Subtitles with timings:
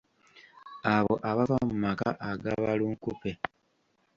[0.95, 3.31] Abo abava mu maka aga balunkupe.